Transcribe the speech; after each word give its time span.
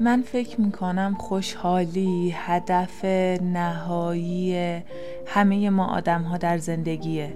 من 0.00 0.22
فکر 0.22 0.60
می‌کنم 0.60 1.16
خوشحالی 1.20 2.34
هدف 2.36 3.04
نهایی 3.42 4.82
همه 5.26 5.70
ما 5.70 5.86
آدم 5.86 6.22
ها 6.22 6.36
در 6.38 6.58
زندگیه. 6.58 7.32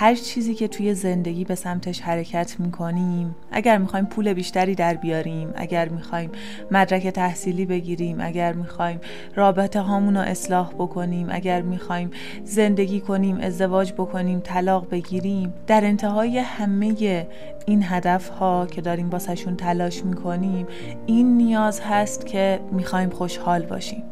هر 0.00 0.14
چیزی 0.14 0.54
که 0.54 0.68
توی 0.68 0.94
زندگی 0.94 1.44
به 1.44 1.54
سمتش 1.54 2.00
حرکت 2.00 2.60
می‌کنیم 2.60 3.36
اگر 3.50 3.78
می‌خوایم 3.78 4.06
پول 4.06 4.32
بیشتری 4.32 4.74
در 4.74 4.94
بیاریم 4.94 5.52
اگر 5.56 5.88
می‌خوایم 5.88 6.30
مدرک 6.70 7.06
تحصیلی 7.06 7.66
بگیریم 7.66 8.16
اگر 8.20 8.52
می‌خوایم 8.52 9.00
رابطه 9.34 9.80
هامون 9.80 10.16
رو 10.16 10.22
اصلاح 10.22 10.72
بکنیم 10.72 11.26
اگر 11.30 11.62
می‌خوایم 11.62 12.10
زندگی 12.44 13.00
کنیم 13.00 13.38
ازدواج 13.40 13.92
بکنیم 13.92 14.40
طلاق 14.40 14.90
بگیریم 14.90 15.54
در 15.66 15.84
انتهای 15.84 16.38
همه 16.38 17.26
این 17.66 17.82
هدف 17.84 18.28
ها 18.28 18.66
که 18.66 18.80
داریم 18.80 19.08
باسشون 19.08 19.56
تلاش 19.56 20.04
می‌کنیم 20.04 20.66
این 21.06 21.36
نیاز 21.36 21.80
هست 21.80 22.26
که 22.26 22.60
می‌خوایم 22.72 23.10
خوشحال 23.10 23.62
باشیم. 23.62 24.02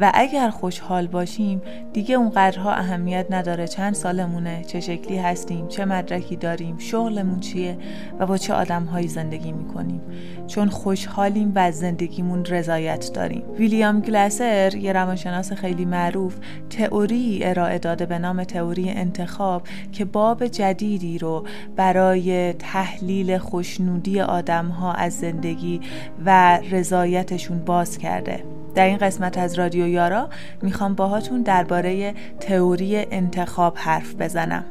و 0.00 0.10
اگر 0.14 0.50
خوشحال 0.50 1.06
باشیم 1.06 1.62
دیگه 1.92 2.14
اونقدرها 2.14 2.72
اهمیت 2.72 3.26
نداره 3.30 3.66
چند 3.66 3.94
سالمونه 3.94 4.64
چه 4.64 4.80
شکلی 4.80 5.18
هستیم 5.18 5.68
چه 5.68 5.84
مدرکی 5.84 6.36
داریم 6.36 6.78
شغلمون 6.78 7.40
چیه 7.40 7.78
و 8.18 8.26
با 8.26 8.36
چه 8.36 8.54
آدمهایی 8.54 9.08
زندگی 9.08 9.52
می‌کنیم. 9.52 10.00
چون 10.46 10.68
خوشحالیم 10.68 11.52
و 11.54 11.72
زندگیمون 11.72 12.44
رضایت 12.44 13.10
داریم. 13.14 13.42
ویلیام 13.58 14.00
گلاسر 14.00 14.74
یه 14.74 14.92
روانشناس 14.92 15.52
خیلی 15.52 15.84
معروف 15.84 16.36
تئوری 16.70 17.40
ارائه 17.42 17.78
داده 17.78 18.06
به 18.06 18.18
نام 18.18 18.44
تئوری 18.44 18.90
انتخاب 18.90 19.62
که 19.92 20.04
باب 20.04 20.46
جدیدی 20.46 21.18
رو 21.18 21.44
برای 21.76 22.52
تحلیل 22.52 23.38
خوشنودی 23.38 24.20
آدمها 24.20 24.92
از 24.92 25.12
زندگی 25.12 25.80
و 26.26 26.58
رضایتشون 26.70 27.58
باز 27.58 27.98
کرده. 27.98 28.44
در 28.74 28.86
این 28.86 28.96
قسمت 28.96 29.38
از 29.38 29.54
رادیو 29.54 29.86
یارا 29.86 30.28
می‌خوام 30.62 30.94
باهاتون 30.94 31.42
درباره 31.42 32.14
تئوری 32.40 32.96
انتخاب 32.96 33.78
حرف 33.78 34.14
بزنم. 34.14 34.64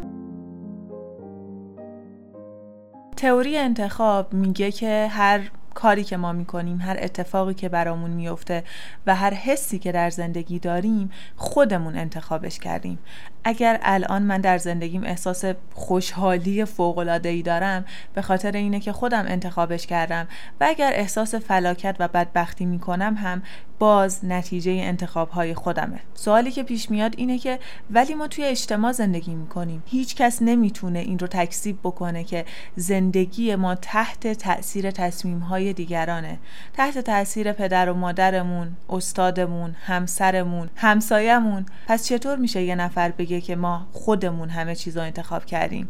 تئوری 3.17 3.57
انتخاب 3.57 4.33
میگه 4.33 4.71
که 4.71 5.07
هر 5.11 5.41
کاری 5.73 6.03
که 6.03 6.17
ما 6.17 6.31
می‌کنیم 6.31 6.81
هر 6.81 6.97
اتفاقی 6.99 7.53
که 7.53 7.69
برامون 7.69 8.11
میفته 8.11 8.63
و 9.07 9.15
هر 9.15 9.33
حسی 9.33 9.79
که 9.79 9.91
در 9.91 10.09
زندگی 10.09 10.59
داریم 10.59 11.11
خودمون 11.35 11.95
انتخابش 11.95 12.59
کردیم. 12.59 12.99
اگر 13.43 13.79
الان 13.81 14.21
من 14.21 14.41
در 14.41 14.57
زندگیم 14.57 15.03
احساس 15.03 15.45
خوشحالی 15.73 16.65
ای 17.23 17.41
دارم 17.41 17.85
به 18.13 18.21
خاطر 18.21 18.51
اینه 18.51 18.79
که 18.79 18.91
خودم 18.91 19.25
انتخابش 19.27 19.87
کردم 19.87 20.27
و 20.61 20.65
اگر 20.69 20.91
احساس 20.93 21.35
فلاکت 21.35 21.95
و 21.99 22.07
بدبختی 22.07 22.65
می‌کنم 22.65 23.15
هم 23.15 23.41
باز 23.79 24.25
نتیجه 24.25 24.71
انتخاب 24.71 25.29
های 25.29 25.53
خودمه. 25.53 25.99
سوالی 26.13 26.51
که 26.51 26.63
پیش 26.63 26.91
میاد 26.91 27.13
اینه 27.17 27.37
که 27.37 27.59
ولی 27.91 28.13
ما 28.13 28.27
توی 28.27 28.45
اجتماع 28.45 28.91
زندگی 28.91 29.35
می‌کنیم. 29.35 29.83
هیچ 29.85 30.15
کس 30.15 30.41
نمی‌تونه 30.41 30.99
این 30.99 31.19
رو 31.19 31.27
تکذیب 31.27 31.79
بکنه 31.83 32.23
که 32.23 32.45
زندگی 32.75 33.55
ما 33.55 33.75
تحت 33.75 34.27
تاثیر 34.27 34.91
تصمیم 34.91 35.39
های 35.39 35.73
دیگرانه. 35.73 36.39
تحت 36.73 36.97
تاثیر 36.97 37.51
پدر 37.51 37.89
و 37.89 37.93
مادرمون 37.93 38.75
استادمون 38.89 39.75
همسرمون 39.85 40.69
همسایمون 40.75 41.65
پس 41.87 42.07
چطور 42.07 42.37
میشه 42.37 42.63
یه 42.63 42.75
نفر 42.75 43.11
بگه 43.11 43.32
که 43.41 43.55
ما 43.55 43.87
خودمون 43.91 44.49
همه 44.49 44.75
چیز 44.75 44.97
رو 44.97 45.03
انتخاب 45.03 45.45
کردیم. 45.45 45.89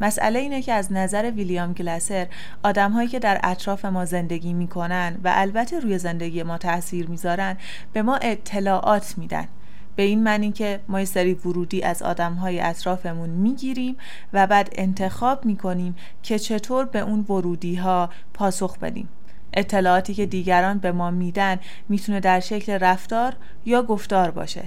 مسئله 0.00 0.38
اینه 0.38 0.62
که 0.62 0.72
از 0.72 0.92
نظر 0.92 1.30
ویلیام 1.30 1.72
گلاسر 1.72 2.26
آدم 2.62 2.92
هایی 2.92 3.08
که 3.08 3.18
در 3.18 3.40
اطراف 3.42 3.84
ما 3.84 4.04
زندگی 4.04 4.52
می‌کنن 4.52 5.18
و 5.24 5.32
البته 5.34 5.80
روی 5.80 5.98
زندگی 5.98 6.42
ما 6.42 6.58
تاثیر 6.58 7.06
می‌ذارن 7.06 7.56
به 7.92 8.02
ما 8.02 8.16
اطلاعات 8.16 9.14
میدن. 9.18 9.48
به 9.96 10.02
این 10.02 10.22
معنی 10.22 10.52
که 10.52 10.80
ما 10.88 10.98
یه 10.98 11.04
سری 11.04 11.34
ورودی 11.34 11.82
از 11.82 12.02
آدم 12.02 12.34
های 12.34 12.60
اطرافمون 12.60 13.30
می‌گیریم 13.30 13.96
و 14.32 14.46
بعد 14.46 14.68
انتخاب 14.72 15.44
می‌کنیم 15.44 15.96
که 16.22 16.38
چطور 16.38 16.84
به 16.84 16.98
اون 16.98 17.20
ورودی 17.20 17.74
ها 17.74 18.10
پاسخ 18.34 18.78
بدیم. 18.78 19.08
اطلاعاتی 19.52 20.14
که 20.14 20.26
دیگران 20.26 20.78
به 20.78 20.92
ما 20.92 21.10
میدن 21.10 21.58
می‌تونه 21.88 22.20
در 22.20 22.40
شکل 22.40 22.72
رفتار 22.72 23.36
یا 23.64 23.82
گفتار 23.82 24.30
باشه. 24.30 24.64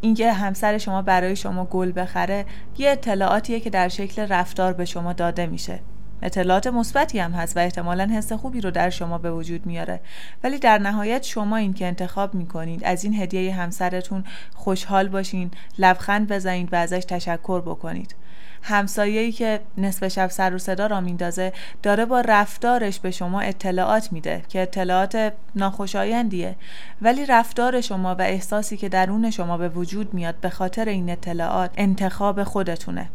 اینکه 0.00 0.32
همسر 0.32 0.78
شما 0.78 1.02
برای 1.02 1.36
شما 1.36 1.64
گل 1.64 1.92
بخره 1.96 2.46
یه 2.78 2.90
اطلاعاتیه 2.90 3.60
که 3.60 3.70
در 3.70 3.88
شکل 3.88 4.22
رفتار 4.22 4.72
به 4.72 4.84
شما 4.84 5.12
داده 5.12 5.46
میشه. 5.46 5.80
اطلاعات 6.22 6.66
مثبتی 6.66 7.18
هم 7.18 7.32
هست 7.32 7.56
و 7.56 7.60
احتمالا 7.60 8.10
حس 8.12 8.32
خوبی 8.32 8.60
رو 8.60 8.70
در 8.70 8.90
شما 8.90 9.18
به 9.18 9.32
وجود 9.32 9.66
میاره. 9.66 10.00
ولی 10.44 10.58
در 10.58 10.78
نهایت 10.78 11.22
شما 11.22 11.56
این 11.56 11.72
که 11.72 11.86
انتخاب 11.86 12.34
می‌کنید 12.34 12.84
از 12.84 13.04
این 13.04 13.14
هدیه 13.14 13.54
همسرتون 13.54 14.24
خوشحال 14.54 15.08
باشین 15.08 15.50
لبخند 15.78 16.32
بزنید 16.32 16.72
و 16.72 16.76
ازش 16.76 17.04
تشکر 17.08 17.60
بکنید. 17.60 18.14
همسایه‌ای 18.62 19.32
که 19.32 19.60
نصف 19.78 20.08
شب 20.08 20.30
سر 20.30 20.54
و 20.54 20.58
صدا 20.58 20.86
را 20.86 21.00
میندازه 21.00 21.52
داره 21.82 22.04
با 22.04 22.20
رفتارش 22.20 23.00
به 23.00 23.10
شما 23.10 23.40
اطلاعات 23.40 24.12
میده 24.12 24.42
که 24.48 24.62
اطلاعات 24.62 25.32
ناخوشایندیه. 25.56 26.56
ولی 27.02 27.26
رفتار 27.26 27.80
شما 27.80 28.14
و 28.14 28.22
احساسی 28.22 28.76
که 28.76 28.88
درون 28.88 29.30
شما 29.30 29.56
به 29.58 29.68
وجود 29.68 30.14
میاد 30.14 30.34
به 30.40 30.50
خاطر 30.50 30.88
این 30.88 31.10
اطلاعات 31.10 31.70
انتخاب 31.76 32.44
خودتونه. 32.44 33.10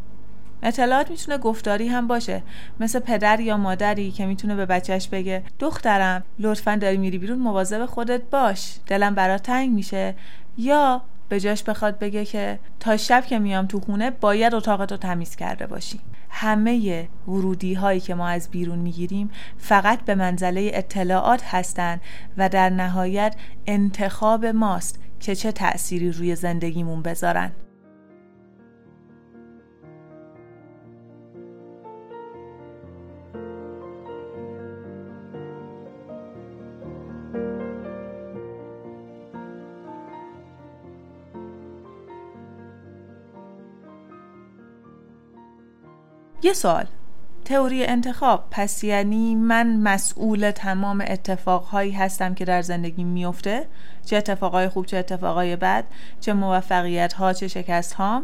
اطلاعات 0.62 1.10
می‌تونه 1.10 1.38
گفتاری 1.38 1.88
هم 1.88 2.06
باشه. 2.06 2.42
مثل 2.80 2.98
پدر 2.98 3.40
یا 3.40 3.56
مادری 3.56 4.10
که 4.10 4.26
می‌تونه 4.26 4.54
به 4.54 4.66
بچهش 4.66 5.08
بگه 5.08 5.42
دخترم 5.58 6.24
لطفا 6.38 6.76
داری 6.76 6.96
میری 6.96 7.18
بیرون 7.18 7.38
مواظب 7.38 7.86
خودت 7.86 8.22
باش 8.30 8.74
دلم 8.86 9.14
برات 9.14 9.42
تنگ 9.42 9.70
میشه. 9.70 10.14
یا 10.58 11.02
به 11.28 11.40
جاش 11.40 11.62
بخواد 11.62 11.98
بگه 11.98 12.24
که 12.24 12.58
تا 12.80 12.96
شب 12.96 13.24
که 13.26 13.38
میام 13.38 13.66
تو 13.66 13.80
خونه 13.80 14.10
باید 14.10 14.54
اتاقتو 14.54 14.96
تمیز 14.96 15.36
کرده 15.36 15.66
باشی. 15.66 16.00
همه 16.30 17.08
ورودی 17.28 17.74
هایی 17.74 18.00
که 18.00 18.14
ما 18.14 18.28
از 18.28 18.50
بیرون 18.50 18.78
می‌گیریم 18.78 19.30
فقط 19.58 20.00
به 20.00 20.14
منزله 20.14 20.70
اطلاعات 20.74 21.42
هستند 21.44 22.00
و 22.36 22.48
در 22.48 22.70
نهایت 22.70 23.36
انتخاب 23.66 24.46
ماست 24.46 25.02
که 25.20 25.34
چه 25.34 25.52
تأثیری 25.52 26.12
روی 26.12 26.36
زندگیمون 26.36 27.02
بذارن. 27.02 27.52
یه 46.46 46.52
سوال. 46.52 46.86
تئوری 47.44 47.84
انتخاب 47.84 48.44
پس 48.50 48.84
یعنی 48.84 49.34
من 49.34 49.76
مسئول 49.76 50.50
تمام 50.50 51.04
اتفاقهایی 51.06 51.92
هستم 51.92 52.34
که 52.34 52.44
در 52.44 52.62
زندگی 52.62 53.04
میفته؟ 53.04 53.66
چه 54.04 54.16
اتفاقای 54.16 54.68
خوب 54.68 54.86
چه 54.86 54.96
اتفاقای 54.96 55.56
بد؟ 55.56 55.84
چه 56.20 56.32
موفقیت 56.32 57.12
ها 57.12 57.32
چه 57.32 57.48
شکست 57.48 57.92
ها 57.92 58.22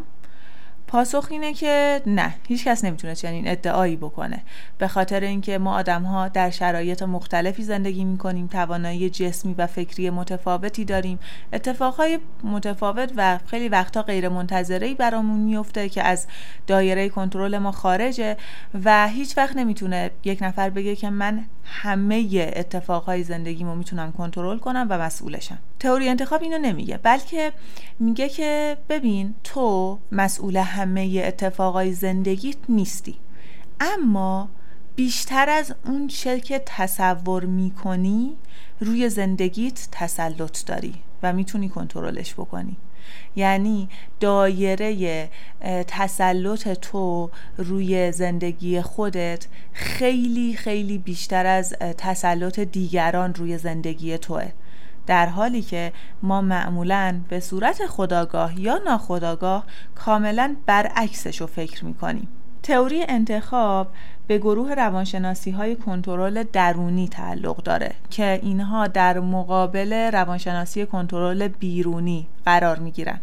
پاسخ 0.93 1.27
اینه 1.31 1.53
که 1.53 2.01
نه 2.05 2.35
هیچ 2.47 2.63
کس 2.67 2.85
نمی‌تونه 2.85 3.15
چنین 3.15 3.47
ادعایی 3.47 3.95
بکنه. 3.95 4.41
به 4.77 4.87
خاطر 4.87 5.19
اینکه 5.19 5.57
ما 5.57 5.75
آدم 5.75 6.03
ها 6.03 6.27
در 6.27 6.49
شرایط 6.49 7.03
مختلفی 7.03 7.63
زندگی 7.63 8.03
می‌کنیم 8.03 8.47
توانایی 8.47 9.09
جسمی 9.09 9.53
و 9.53 9.67
فکری 9.67 10.09
متفاوتی 10.09 10.85
داریم. 10.85 11.19
اتفاقهای 11.53 12.19
متفاوت 12.43 13.11
و 13.15 13.39
خیلی 13.47 13.69
وقتا 13.69 14.01
غیر 14.01 14.29
منتظره 14.29 14.93
برامون 14.93 15.39
میفته 15.39 15.89
که 15.89 16.03
از 16.03 16.27
دایره 16.67 17.09
کنترل 17.09 17.57
ما 17.57 17.71
خارجه 17.71 18.37
و 18.83 19.07
هیچ 19.07 19.37
وقت 19.37 19.55
نمی‌تونه 19.55 20.11
یک 20.23 20.39
نفر 20.41 20.69
بگه 20.69 20.95
که 20.95 21.09
من 21.09 21.45
همه 21.63 22.51
اتفاقهای 22.55 23.23
زندگیمو 23.23 23.75
می‌تونم 23.75 24.11
کنترل 24.11 24.57
کنم 24.57 24.87
و 24.89 24.97
مسئولشم. 24.97 25.57
تئوری 25.83 26.09
انتخاب 26.09 26.43
اینو 26.43 26.57
نمیگه 26.57 26.97
بلکه 26.97 27.51
میگه 27.99 28.29
که 28.29 28.77
ببین 28.89 29.35
تو 29.43 29.99
مسئول 30.11 30.57
همه 30.57 31.23
اتفاقای 31.25 31.93
زندگیت 31.93 32.57
نیستی 32.69 33.15
اما 33.79 34.49
بیشتر 34.95 35.49
از 35.49 35.75
اون 35.85 36.07
چه 36.07 36.39
که 36.39 36.61
تصور 36.65 37.45
می‌کنی 37.45 38.35
روی 38.79 39.09
زندگیت 39.09 39.87
تسلط 39.91 40.65
داری 40.65 40.95
و 41.23 41.33
می‌تونی 41.33 41.69
کنترلش 41.69 42.33
بکنی. 42.33 42.77
یعنی 43.35 43.89
دایره 44.19 45.29
تسلط 45.87 46.67
تو 46.67 47.29
روی 47.57 48.11
زندگی 48.11 48.81
خودت 48.81 49.47
خیلی 49.73 50.53
خیلی 50.53 50.97
بیشتر 50.97 51.45
از 51.45 51.73
تسلط 51.97 52.59
دیگران 52.59 53.33
روی 53.33 53.57
زندگی 53.57 54.17
توه. 54.17 54.51
در 55.07 55.25
حالی 55.25 55.61
که 55.61 55.93
ما 56.21 56.41
معمولا 56.41 57.19
به 57.29 57.39
صورت 57.39 57.85
خداگاه 57.87 58.59
یا 58.59 58.81
ناخداگاه 58.85 59.63
کاملا 59.95 60.55
برعکسش 60.65 61.41
رو 61.41 61.47
فکر 61.47 61.85
می‌کنیم 61.85 62.27
تئوری 62.63 63.05
انتخاب 63.09 63.87
به 64.27 64.37
گروه 64.37 64.73
روانشناسی 64.73 65.51
های 65.51 65.75
کنترل 65.75 66.43
درونی 66.43 67.07
تعلق 67.07 67.63
داره 67.63 67.91
که 68.09 68.39
اینها 68.43 68.87
در 68.87 69.19
مقابل 69.19 69.93
روانشناسی 69.93 70.85
کنترل 70.85 71.47
بیرونی 71.47 72.27
قرار 72.45 72.79
می 72.79 72.91
گیرن. 72.91 73.19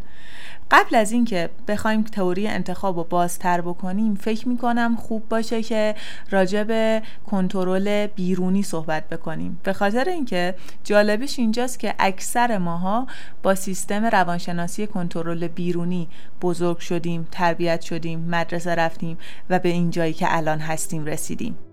قبل 0.71 0.95
از 0.97 1.13
اینکه 1.13 1.51
بخوایم 1.69 2.03
تئوری 2.03 2.47
انتخاب 2.49 2.97
رو 2.97 3.05
بازتر 3.05 3.61
بکنیم 3.61 4.15
فکر 4.15 4.49
می‌کنم 4.49 4.97
خوب 4.97 5.29
باشه 5.29 5.63
که 5.63 5.95
راجع 6.31 6.65
به 6.65 7.03
کنترل 7.31 8.07
بیرونی 8.07 8.63
صحبت 8.63 9.09
بکنیم. 9.09 9.61
به 9.63 9.73
خاطر 9.73 10.09
اینکه 10.09 10.55
جالبش 10.85 11.39
اینجاست 11.39 11.79
که 11.79 11.95
اکثر 11.99 12.59
ماها 12.59 13.07
با 13.43 13.55
سیستم 13.55 14.05
روانشناسی 14.05 14.87
کنترل 14.87 15.49
بیرونی 15.49 16.09
بزرگ 16.43 16.79
شدیم 16.79 17.29
تربیت 17.31 17.81
شدیم 17.81 18.21
مدرسه 18.21 18.75
رفتیم 18.75 19.19
و 19.51 19.59
به 19.59 19.69
این 19.69 19.91
جایی 19.91 20.13
که 20.13 20.37
الان 20.37 20.59
هستیم 20.59 21.05
رسیدیم. 21.05 21.70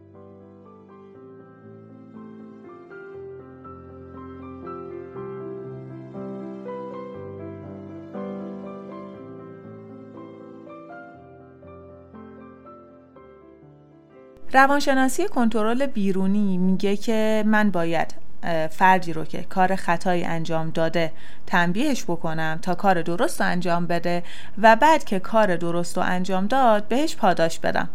روانشناسی 14.58 15.28
کنترل 15.28 15.86
بیرونی 15.86 16.58
میگه 16.58 16.98
که 16.98 17.44
من 17.48 17.72
باید 17.72 18.16
فردی 18.72 19.14
رو 19.14 19.26
که 19.26 19.44
کار 19.44 19.76
خطایی 19.76 20.24
انجام 20.24 20.70
داده 20.70 21.12
تنبیهش 21.48 22.04
بکنم 22.04 22.60
تا 22.62 22.76
کار 22.76 23.02
درست 23.02 23.42
رو 23.42 23.48
انجام 23.48 23.88
بده 23.88 24.24
و 24.58 24.76
بعد 24.76 25.04
که 25.04 25.20
کار 25.20 25.56
درست 25.56 25.98
رو 25.98 26.04
انجام 26.04 26.48
داد 26.48 26.88
بهش 26.88 27.16
پاداش 27.16 27.60
بدم. 27.60 27.90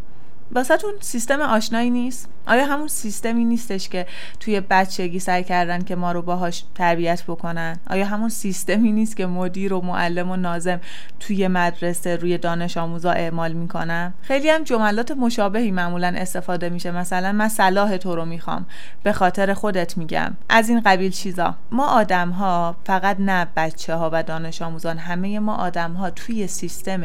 واسهتون 0.52 0.92
سیستم 1.00 1.40
آشنایی 1.40 1.90
نیست؟ 1.90 2.28
آیا 2.46 2.66
همون 2.66 2.88
سیستمی 2.88 3.44
نیستش 3.44 3.88
که 3.88 4.06
توی 4.40 4.60
بچگی 4.60 5.18
سعی 5.18 5.44
کردن 5.44 5.82
که 5.82 5.96
ما 5.96 6.12
رو 6.12 6.22
باهاش 6.22 6.64
تربیت 6.74 7.22
بکنن؟ 7.22 7.78
آیا 7.90 8.06
همون 8.06 8.28
سیستمی 8.28 8.92
نیست 8.92 9.16
که 9.16 9.26
مدیر 9.26 9.72
و 9.72 9.80
معلم 9.80 10.30
و 10.30 10.36
نازم 10.36 10.80
توی 11.20 11.48
مدرسه 11.48 12.16
روی 12.16 12.38
دانش 12.38 12.76
آموزا 12.76 13.10
اعمال 13.10 13.52
می‌کنن؟ 13.52 14.14
خیلی 14.22 14.50
هم 14.50 14.62
جملات 14.62 15.10
مشابهی 15.10 15.70
معمولا 15.70 16.14
استفاده 16.16 16.68
میشه. 16.68 16.90
مثلا 16.90 17.32
من 17.32 17.48
صلاح 17.48 17.96
تو 17.96 18.16
رو 18.16 18.24
می‌خوام. 18.24 18.66
به 19.02 19.12
خاطر 19.12 19.54
خودت 19.54 19.98
میگم. 19.98 20.32
از 20.48 20.68
این 20.68 20.80
قبیل 20.80 21.10
چیزا. 21.10 21.54
ما 21.72 21.86
آدم 21.86 22.30
ها 22.30 22.76
فقط 22.84 23.16
نه 23.20 23.46
بچه 23.56 23.94
ها 23.94 24.10
و 24.12 24.22
دانش 24.22 24.62
آموزان 24.62 24.98
همه 24.98 25.38
ما 25.38 25.54
آدم 25.54 25.92
ها 25.92 26.10
توی 26.10 26.46
سیستم 26.46 27.02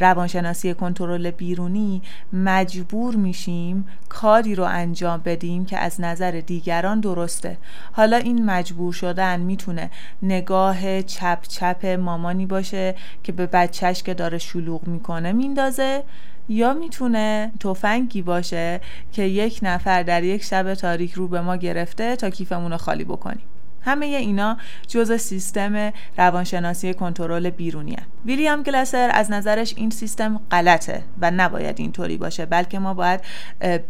روانشناسی 0.00 0.74
کنترل 0.74 1.30
بیرونی 1.30 2.02
مجبور 2.32 3.16
میشیم 3.16 3.86
کاری 4.36 4.54
رو 4.54 4.64
انجام 4.64 5.22
بدیم 5.24 5.64
که 5.64 5.78
از 5.78 6.00
نظر 6.00 6.30
دیگران 6.30 7.00
درسته. 7.00 7.58
حالا 7.92 8.16
این 8.16 8.44
مجبور 8.44 8.92
شدن 8.92 9.40
می‌تونه 9.40 9.90
نگاه 10.22 11.02
چپ 11.02 11.42
چپ 11.42 11.86
مامانی 11.86 12.46
باشه 12.46 12.94
که 13.22 13.32
به 13.32 13.46
بچهش 13.46 14.02
که 14.02 14.14
داره 14.14 14.38
شلوغ 14.38 14.86
می‌کنه 14.86 15.32
میندازه 15.32 16.02
یا 16.48 16.74
می‌تونه 16.74 17.52
تفنگی 17.60 18.22
باشه 18.22 18.80
که 19.12 19.22
یک 19.22 19.58
نفر 19.62 20.02
در 20.02 20.22
یک 20.22 20.44
شب 20.44 20.74
تاریک 20.74 21.12
رو 21.12 21.28
به 21.28 21.40
ما 21.40 21.56
گرفته 21.56 22.16
تا 22.16 22.30
کیفمون 22.30 22.70
رو 22.72 22.78
خالی 22.78 23.04
بکنیم. 23.04 23.44
همه 23.86 24.06
اینا 24.06 24.56
جزء 24.88 25.16
سیستم 25.16 25.92
روانشناسی 26.18 26.94
کنترل 26.94 27.50
بیرونی 27.50 27.94
هن. 27.94 28.06
ویلیام 28.24 28.62
گلسر 28.62 29.10
از 29.14 29.30
نظرش 29.30 29.74
این 29.76 29.90
سیستم 29.90 30.40
غلطه 30.50 31.02
و 31.20 31.30
نباید 31.30 31.80
اینطوری 31.80 32.16
باشه 32.16 32.46
بلکه 32.46 32.78
ما 32.78 32.94
باید 32.94 33.20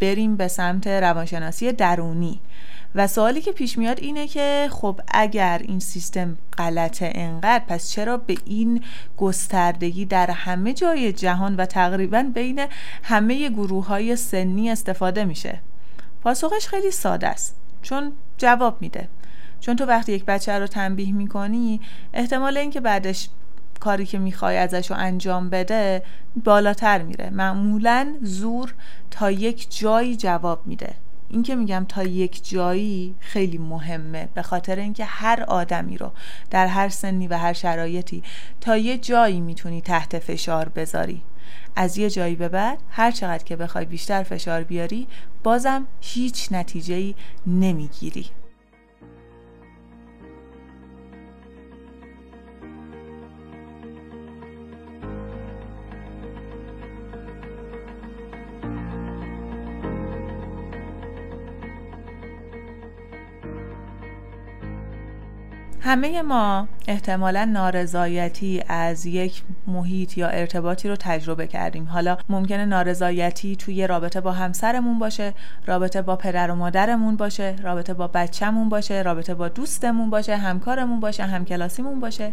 بریم 0.01 0.37
به 0.37 0.49
سمت 0.49 0.87
روانشناسی 0.87 1.73
درونی. 1.73 2.41
و 2.95 3.07
سوالی 3.07 3.41
که 3.41 3.53
پیش 3.53 3.79
میاد 3.79 4.01
اینه 4.01 4.27
که 4.27 4.69
خب 4.73 5.01
اگر 5.09 5.61
این 5.65 5.81
سیستم 5.81 6.39
غلطه 6.59 7.13
انقدر 7.15 7.65
پس 7.69 7.91
چرا 7.91 8.17
به 8.17 8.37
این 8.45 8.85
گستردگی 9.17 10.05
در 10.05 10.31
همه 10.31 10.73
جای 10.73 11.13
جهان 11.13 11.57
و 11.57 11.67
تقریبا 11.67 12.31
بین 12.35 12.67
همه 13.03 13.49
گروه 13.49 13.87
های 13.87 14.17
سنی 14.17 14.71
استفاده 14.71 15.25
میشه؟ 15.25 15.61
پاسخش 16.23 16.69
خیلی 16.69 16.91
ساده 16.91 17.29
است 17.29 17.57
چون 17.83 18.13
جواب 18.39 18.77
میده. 18.81 19.09
چون 19.61 19.77
تو 19.77 19.85
وقتی 19.85 20.13
یک 20.13 20.25
بچه 20.25 20.59
رو 20.59 20.67
تنبیه 20.67 21.13
می‌کنی 21.13 21.81
احتمال 22.13 22.57
اینکه 22.57 22.81
بعدش 22.81 23.29
کاری 23.81 24.07
که 24.07 24.19
می‌خوای 24.19 24.57
ازش 24.57 24.91
رو 24.91 24.97
انجام 24.97 25.51
بده 25.51 26.03
بالاتر 26.45 27.03
میره. 27.03 27.31
معمولا 27.31 28.15
زور 28.23 28.75
تا 29.11 29.31
یک 29.31 29.79
جایی 29.79 30.17
جواب 30.17 30.67
میده. 30.67 30.95
این 31.29 31.43
که 31.43 31.57
میگم 31.57 31.87
تا 31.89 32.03
یک 32.03 32.49
جایی 32.49 33.15
خیلی 33.21 33.59
مهمه 33.59 34.29
به 34.35 34.43
خاطر 34.43 34.77
اینکه 34.77 35.05
هر 35.05 35.45
آدمی 35.49 35.99
رو 35.99 36.13
در 36.51 36.67
هر 36.67 36.89
سنی 36.89 37.29
و 37.29 37.39
هر 37.39 37.53
شرایطی 37.53 38.23
تا 38.61 38.77
یه 38.77 38.99
جایی 38.99 39.41
می‌تونی 39.41 39.81
تحت 39.81 40.19
فشار 40.19 40.69
بذاری. 40.69 41.23
از 41.77 41.99
یه 41.99 42.11
جایی 42.11 42.37
به 42.37 42.49
بعد 42.49 42.79
هر 42.91 43.11
چقدر 43.11 43.45
که 43.45 43.57
بخوای 43.57 43.85
بیشتر 43.85 44.23
فشار 44.23 44.63
بیاری 44.63 45.07
بازم 45.43 45.87
هیچ 46.01 46.53
نتیجهی 46.53 47.15
نمی‌گیری. 47.47 48.27
همه 65.87 66.23
ما 66.23 66.69
احتمالا 66.89 67.45
نارضایتی 67.45 68.63
از 68.69 69.07
یک 69.07 69.43
محیط 69.67 70.19
یا 70.19 70.29
ارتباطی 70.29 70.89
رو 70.89 70.97
تجربه 70.97 71.47
کردیم. 71.47 71.85
حالا 71.85 72.17
ممکنه 72.29 72.65
نارضایتی 72.65 73.57
توی 73.57 73.87
رابطه 73.87 74.21
با 74.21 74.33
همسرمون 74.33 74.99
باشه 74.99 75.35
رابطه 75.67 76.03
با 76.03 76.17
پدر 76.17 76.51
و 76.51 76.55
مادرمون 76.55 77.17
باشه 77.17 77.57
رابطه 77.63 77.95
با 77.95 78.07
بچهمون 78.07 78.69
باشه 78.69 79.03
رابطه 79.03 79.35
با 79.35 79.49
دوستمون 79.49 80.11
باشه 80.11 80.37
همکارمون 80.37 81.01
باشه 81.01 81.23
همکلاسیمون 81.25 82.01
باشه. 82.01 82.33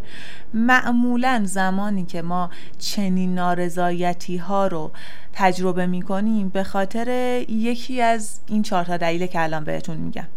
معمولا 0.53 1.41
زمانی 1.45 2.05
که 2.05 2.21
ما 2.21 2.49
چنین 2.79 3.35
نارضایتی 3.35 4.37
ها 4.37 4.67
رو 4.67 4.91
تجربه 5.33 5.85
می‌کنیم 5.85 6.49
به 6.49 6.63
خاطر 6.63 7.07
یکی 7.49 8.01
از 8.01 8.39
این 8.47 8.61
چهار 8.61 8.83
تا 8.83 8.97
دلیل 8.97 9.25
که 9.25 9.41
الان 9.41 9.63
بهتون 9.63 9.97
میگم. 9.97 10.27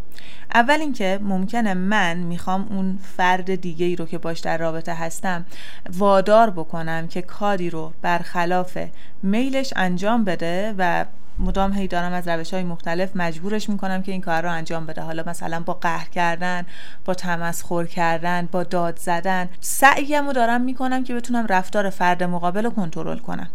اول 0.55 0.81
اینکه 0.81 1.19
ممکنه 1.23 1.75
من 1.75 2.17
می‌خوام 2.17 2.67
اون 2.71 2.99
فرد 3.17 3.55
دیگه 3.55 3.87
ای 3.87 3.97
رو 3.97 4.07
که 4.07 4.19
باش 4.19 4.41
در 4.41 4.59
رابطه 4.59 4.95
هستم 4.95 5.45
وادار 5.93 6.51
بکنم 6.51 7.09
که 7.09 7.23
کاری 7.23 7.71
رو 7.71 7.93
برخلاف 8.03 8.79
میلش 9.23 9.73
انجام 9.77 10.25
بده 10.25 10.75
و 10.79 11.05
مدام 11.39 11.73
هی 11.73 11.89
دارم 11.89 12.13
از 12.13 12.29
روش 12.29 12.55
های 12.55 12.63
مختلف 12.63 13.17
مجبورش 13.17 13.69
می‌کنم 13.69 14.03
که 14.03 14.13
این 14.13 14.21
کار 14.21 14.43
رو 14.43 14.51
انجام 14.51 14.87
بده. 14.87 15.03
حالا 15.03 15.25
مثلا 15.27 15.61
با 15.61 15.75
قهر 15.75 16.09
کردن 16.09 16.67
با 17.05 17.15
تمسخر 17.15 17.85
کردن 17.85 18.49
با 18.53 18.63
داد 18.63 18.99
زدن 18.99 19.49
سعیم 19.61 20.27
رو 20.27 20.33
دارم 20.33 20.61
می‌کنم 20.61 21.05
که 21.05 21.15
بتونم 21.15 21.47
رفتار 21.47 21.91
فرد 21.91 22.23
مقابل 22.23 22.65
رو 22.65 22.71
کنترل 22.71 23.19
کنم. 23.19 23.49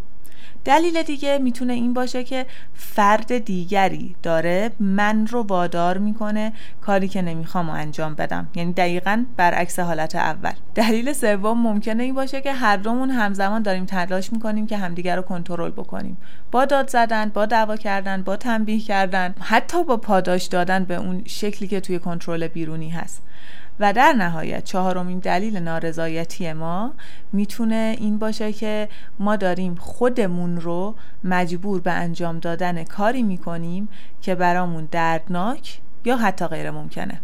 دلیل 0.65 1.03
دیگه 1.03 1.38
می‌تونه 1.38 1.74
این 1.74 1.94
باشه 1.94 2.24
که 2.24 2.46
فرد 2.74 3.38
دیگری 3.38 4.15
داره 4.24 4.72
من 4.80 5.27
رو 5.27 5.44
وادار 5.44 5.98
می‌کنه 5.98 6.53
کاری 6.82 7.08
که 7.08 7.22
نمی‌خوام 7.22 7.70
انجام 7.70 8.15
بدم. 8.15 8.48
یعنی 8.56 8.74
دقیقا 8.74 9.25
برعکس 9.38 9.80
حالت 9.80 10.15
اول. 10.15 10.51
دلیل 10.75 11.13
سوم 11.13 11.62
ممکنه 11.62 12.03
این 12.03 12.15
باشه 12.15 12.41
که 12.41 12.53
هر 12.53 12.77
دومون 12.77 13.10
همزمان 13.10 13.62
داریم 13.62 13.86
تلاش 13.86 14.34
می‌کنیم 14.34 14.68
که 14.68 14.77
همدیگر 14.77 15.15
رو 15.15 15.22
کنترل 15.22 15.72
بکنیم. 15.72 16.18
با 16.51 16.65
داد 16.65 16.89
زدن 16.89 17.30
با 17.30 17.46
دعوا 17.46 17.77
کردن 17.77 18.24
با 18.24 18.36
تنبیه 18.36 18.80
کردن 18.80 19.36
حتی 19.39 19.84
با 19.84 19.98
پاداش 19.98 20.46
دادن 20.46 20.84
به 20.84 20.96
اون 20.96 21.22
شکلی 21.25 21.68
که 21.68 21.80
توی 21.80 22.00
کنترل 22.00 22.48
بیرونی 22.48 22.89
هست. 22.89 23.22
و 23.82 23.94
در 23.94 24.14
نهایت 24.14 24.64
چهارمین 24.64 25.20
دلیل 25.20 25.58
نارضایتی 25.58 26.54
ما 26.54 26.94
می‌تونه 27.34 27.96
این 28.00 28.18
باشه 28.18 28.54
که 28.54 28.90
ما 29.20 29.36
داریم 29.36 29.76
خودمون 29.76 30.62
رو 30.62 30.96
مجبور 31.24 31.82
به 31.82 31.92
انجام 31.92 32.40
دادن 32.40 32.84
کاری 32.84 33.24
می‌کنیم 33.24 33.90
که 34.22 34.36
برامون 34.36 34.88
دردناک 34.92 35.80
یا 36.06 36.18
حتی 36.18 36.48
غیر 36.48 36.72
ممکنه 36.72 37.22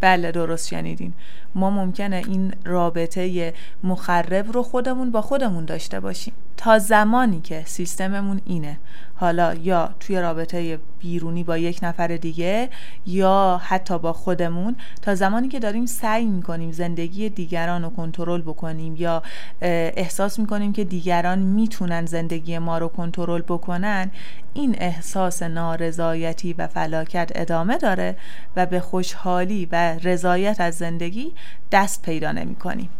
بله 0.00 0.32
درست 0.32 0.68
شنیدین. 0.68 1.14
ما 1.56 1.70
ممکنه 1.70 2.16
این 2.16 2.52
رابطه 2.64 3.54
مخرب 3.84 4.52
رو 4.52 4.62
خودمون 4.62 5.10
با 5.10 5.22
خودمون 5.22 5.64
داشته 5.64 6.00
باشیم. 6.00 6.34
تا 6.56 6.78
زمانی 6.78 7.40
که 7.40 7.62
سیستممون 7.66 8.40
اینه. 8.44 8.78
حالا 9.14 9.54
یا 9.54 9.90
توی 10.00 10.20
رابطه 10.20 10.78
بیرونی 10.98 11.44
با 11.44 11.58
یک 11.58 11.78
نفر 11.82 12.06
دیگه 12.06 12.68
یا 13.06 13.60
حتی 13.64 13.98
با 13.98 14.12
خودمون 14.12 14.76
تا 15.02 15.14
زمانی 15.14 15.48
که 15.48 15.58
داریم 15.58 15.86
سعی 15.86 16.26
می‌کنیم 16.26 16.72
زندگی 16.72 17.28
دیگران 17.28 17.82
رو 17.82 17.90
کنترل 17.90 18.40
بکنیم 18.40 18.96
یا 18.96 19.22
احساس 19.60 20.38
می‌کنیم 20.38 20.72
که 20.72 20.84
دیگران 20.84 21.38
می‌تونن 21.38 22.06
زندگی 22.06 22.58
ما 22.58 22.78
رو 22.78 22.88
کنترل 22.88 23.42
بکنن 23.42 24.10
این 24.54 24.76
احساس 24.78 25.42
نارضایتی 25.42 26.52
و 26.52 26.66
فلاکت 26.66 27.32
ادامه 27.34 27.78
داره 27.78 28.16
و 28.56 28.66
به 28.66 28.80
خوشحالی 28.80 29.68
و 29.72 29.98
رضایت 30.02 30.60
از 30.60 30.74
زندگی 30.74 31.32
دست 31.72 32.02
پیدا 32.02 32.32
نمی 32.32 32.54
کنیم. 32.54 32.90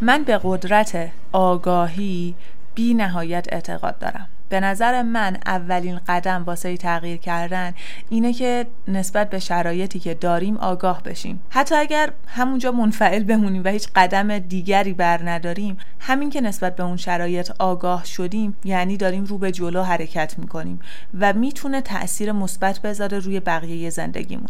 من 0.00 0.22
به 0.22 0.40
قدرت 0.42 1.10
آگاهی 1.32 2.34
بی 2.74 2.94
نهایت 2.94 3.46
اعتقاد 3.52 3.98
دارم 3.98 4.28
به 4.48 4.60
نظر 4.60 5.02
من 5.02 5.36
اولین 5.46 6.00
قدم 6.08 6.44
واسه 6.44 6.76
تغییر 6.76 7.16
کردن 7.16 7.74
اینه 8.08 8.32
که 8.32 8.66
نسبت 8.88 9.30
به 9.30 9.38
شرایطی 9.38 9.98
که 9.98 10.14
داریم 10.14 10.56
آگاه 10.56 11.02
بشیم. 11.02 11.42
حتی 11.50 11.74
اگر 11.74 12.12
همونجا 12.26 12.72
منفعل 12.72 13.22
بمونیم 13.24 13.64
و 13.64 13.68
هیچ 13.68 13.88
قدم 13.96 14.38
دیگری 14.38 14.92
بر 14.92 15.30
نداریم 15.30 15.76
همین 16.00 16.30
که 16.30 16.40
نسبت 16.40 16.76
به 16.76 16.82
اون 16.82 16.96
شرایط 16.96 17.50
آگاه 17.58 18.04
شدیم 18.04 18.56
یعنی 18.64 18.96
داریم 18.96 19.24
رو 19.24 19.38
به 19.38 19.52
جلو 19.52 19.82
حرکت 19.82 20.38
می‌کنیم 20.38 20.80
و 21.20 21.32
می‌تونه 21.32 21.80
تاثیر 21.80 22.32
مثبت 22.32 22.78
بذاره 22.78 23.18
روی 23.18 23.40
بقیه 23.40 23.90
زندگیمون. 23.90 24.48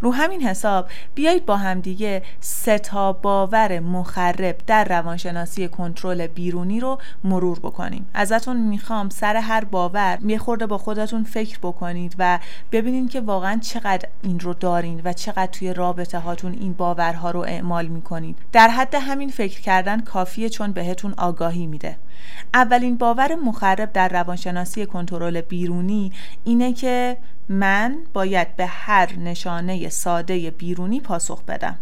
رو 0.00 0.12
همین 0.12 0.42
حساب 0.42 0.88
بیایید 1.14 1.46
با 1.46 1.56
همدیگه 1.56 2.22
ستا 2.40 3.12
باور 3.12 3.80
مخرب 3.80 4.56
در 4.66 4.84
روانشناسی 4.84 5.68
کنترل 5.68 6.26
بیرونی 6.26 6.80
رو 6.80 6.98
مرور 7.24 7.58
بکنیم. 7.58 8.06
ازتون 8.14 8.56
می‌خوام 8.56 9.08
سر 9.08 9.33
هر 9.36 9.64
باور 9.64 10.18
یه 10.26 10.38
خورده 10.38 10.66
با 10.66 10.78
خودتون 10.78 11.24
فکر 11.24 11.58
بکنید 11.58 12.14
و 12.18 12.38
ببینید 12.72 13.10
که 13.10 13.20
واقعا 13.20 13.58
چقدر 13.62 14.08
این 14.22 14.40
رو 14.40 14.54
دارین 14.54 15.00
و 15.04 15.12
چقدر 15.12 15.46
توی 15.46 15.74
رابطه 15.74 16.18
هاتون 16.18 16.52
این 16.52 16.72
باورها 16.72 17.30
رو 17.30 17.40
اعمال 17.40 17.86
می‌کنید. 17.86 18.38
در 18.52 18.68
حد 18.68 18.94
همین 18.94 19.30
فکر 19.30 19.60
کردن 19.60 20.00
کافیه 20.00 20.48
چون 20.48 20.72
بهتون 20.72 21.14
آگاهی 21.16 21.66
میده. 21.66 21.96
اولین 22.54 22.96
باور 22.96 23.34
مخرب 23.34 23.92
در 23.92 24.08
روانشناسی 24.08 24.86
کنترل 24.86 25.40
بیرونی 25.40 26.12
اینه 26.44 26.72
که 26.72 27.16
من 27.48 27.96
باید 28.12 28.56
به 28.56 28.66
هر 28.66 29.12
نشانه 29.16 29.88
ساده 29.88 30.50
بیرونی 30.50 31.00
پاسخ 31.00 31.42
بدم. 31.42 31.76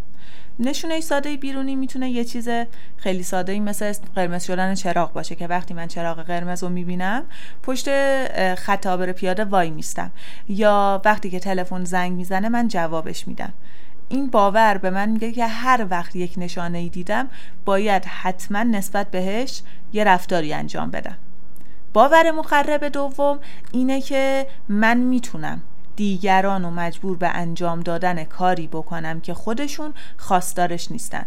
نشونه 0.62 1.00
ساده 1.00 1.37
بیرونی 1.37 1.76
می‌تونه 1.76 2.11
یه 2.11 2.25
چیز 2.25 2.49
خیلی 2.97 3.23
ساده 3.23 3.52
ای 3.52 3.61
مثل 3.61 3.92
قرمز 4.14 4.45
شدن 4.45 4.75
چراغ 4.75 5.12
باشه 5.12 5.35
که 5.35 5.47
وقتی 5.47 5.75
من 5.75 5.87
چراغ 5.87 6.21
قرمز 6.21 6.62
رو 6.62 6.69
می‌بینم 6.69 7.23
پشت 7.62 7.88
خط 8.54 8.87
آبر 8.87 9.12
پیاده 9.12 9.45
وای 9.45 9.71
میستم. 9.71 10.11
یا 10.49 11.02
وقتی 11.04 11.31
که 11.31 11.40
تلفن 11.40 11.85
زنگ 11.85 12.12
می‌زنه 12.12 12.49
من 12.49 12.69
جوابش 12.69 13.28
میدم. 13.28 13.52
این 14.09 14.31
باور 14.31 14.78
به 14.78 14.90
من 14.90 15.09
میگه 15.09 15.33
که 15.33 15.47
هر 15.47 15.87
وقت 15.90 16.16
یک 16.16 16.35
نشانه 16.37 16.78
ای 16.78 16.88
دیدم 16.88 17.28
باید 17.64 18.04
حتما 18.04 18.62
نسبت 18.62 19.11
بهش 19.11 19.62
یه 19.92 20.04
رفتاری 20.04 20.52
انجام 20.52 20.90
بدم. 20.90 21.16
باور 21.92 22.31
مخرب 22.31 22.88
دوم 22.88 23.38
اینه 23.73 24.00
که 24.00 24.47
من 24.69 24.97
می‌تونم 24.97 25.62
دیگران 25.97 26.63
رو 26.63 26.71
مجبور 26.71 27.17
به 27.17 27.29
انجام 27.29 27.81
دادن 27.81 28.25
کاری 28.25 28.67
بکنم 28.67 29.21
که 29.21 29.35
خودشون 29.35 29.95
خواستارش 30.17 30.91
نیستن. 30.91 31.27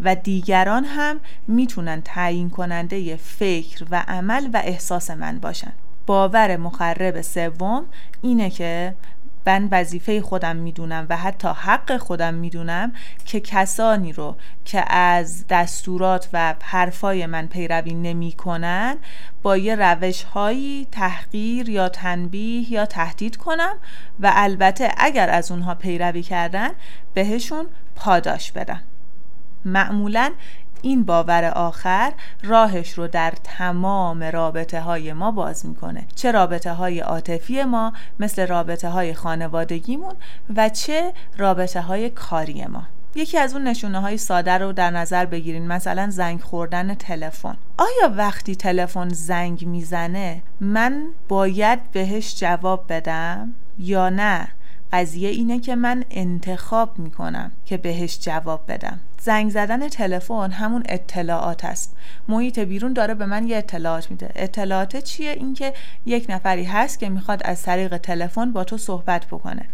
و 0.00 0.14
دیگران 0.14 0.84
هم 0.84 1.20
می‌تونن 1.48 2.02
تعیین 2.02 2.50
کننده 2.50 3.16
فکر 3.16 3.84
و 3.90 4.04
عمل 4.08 4.48
و 4.52 4.62
احساس 4.64 5.10
من 5.10 5.38
باشن. 5.38 5.72
باور 6.06 6.56
مخرب 6.56 7.20
سوم 7.20 7.84
اینه 8.22 8.50
که 8.50 8.94
من 9.46 9.68
وظیفه 9.70 10.20
خودم 10.20 10.56
می‌دونم 10.56 11.06
و 11.10 11.16
حتی 11.16 11.48
حق 11.48 11.96
خودم 11.96 12.34
می‌دونم 12.34 12.92
که 13.24 13.40
کسانی 13.40 14.12
رو 14.12 14.36
که 14.64 14.94
از 14.94 15.46
دستورات 15.46 16.28
و 16.32 16.54
حرفای 16.62 17.26
من 17.26 17.46
پیروی 17.46 17.94
نمی‌کنن 17.94 18.96
با 19.42 19.56
یه 19.56 19.74
روش 19.74 20.22
هایی 20.22 20.86
تحقیر 20.92 21.68
یا 21.68 21.88
تنبیه 21.88 22.72
یا 22.72 22.86
تهدید 22.86 23.36
کنم 23.36 23.76
و 24.20 24.32
البته 24.34 24.92
اگر 24.96 25.30
از 25.30 25.50
اونها 25.50 25.74
پیروی 25.74 26.22
کردن 26.22 26.70
بهشون 27.14 27.66
پاداش 27.96 28.52
بدم. 28.52 28.82
معمولا 29.64 30.32
این 30.82 31.04
باور 31.04 31.44
آخر 31.44 32.12
راهش 32.42 32.92
رو 32.92 33.08
در 33.08 33.32
تمام 33.44 34.22
رابطه 34.22 34.80
های 34.80 35.12
ما 35.12 35.30
باز 35.30 35.66
می‌کنه. 35.66 36.04
چه 36.14 36.30
رابطه 36.32 36.72
های 36.72 37.00
عاطفی 37.00 37.64
ما 37.64 37.92
مثل 38.18 38.46
رابطه 38.46 38.88
های 38.88 39.14
خانوادگیمون 39.14 40.14
و 40.56 40.68
چه 40.68 41.12
رابطه 41.38 41.80
های 41.80 42.10
کاری 42.10 42.66
ما. 42.66 42.82
یکی 43.14 43.38
از 43.38 43.54
اون 43.54 43.68
نشونه 43.68 44.00
های 44.00 44.16
ساده 44.16 44.58
رو 44.58 44.72
در 44.72 44.90
نظر 44.90 45.26
بگیرین 45.26 45.66
مثلا 45.66 46.10
زنگ 46.10 46.40
خوردن 46.40 46.94
تلفن. 46.94 47.56
آیا 47.78 48.14
وقتی 48.16 48.56
تلفن 48.56 49.08
زنگ 49.08 49.66
می‌زنه 49.66 50.42
من 50.60 51.02
باید 51.28 51.90
بهش 51.92 52.40
جواب 52.40 52.84
بدم 52.88 53.54
یا 53.78 54.08
نه؟ 54.08 54.48
قضیه 54.92 55.28
اینه 55.28 55.60
که 55.60 55.76
من 55.76 56.04
انتخاب 56.10 56.98
می‌کنم 56.98 57.52
که 57.64 57.76
بهش 57.76 58.18
جواب 58.20 58.60
بدم. 58.68 59.00
زنگ 59.20 59.50
زدن 59.50 59.88
تلفن 59.88 60.50
همون 60.50 60.82
اطلاعات 60.88 61.64
است. 61.64 61.96
محیط 62.28 62.58
بیرون 62.58 62.92
داره 62.92 63.14
به 63.14 63.26
من 63.26 63.48
یه 63.48 63.56
اطلاعات 63.56 64.10
میده. 64.10 64.30
اطلاعات 64.34 64.96
چیه؟ 64.96 65.30
اینکه 65.30 65.72
یک 66.06 66.26
نفری 66.28 66.64
هست 66.64 66.98
که 66.98 67.08
می‌خواد 67.08 67.42
از 67.44 67.62
طریق 67.62 67.96
تلفن 67.96 68.52
با 68.52 68.64
تو 68.64 68.78
صحبت 68.78 69.26
بکنه. 69.26 69.68